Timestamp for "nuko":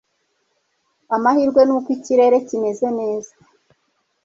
1.65-1.87